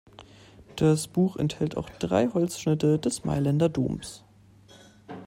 [0.77, 4.23] Das Buch enthält auch drei Holzschnitte des Mailänder Doms.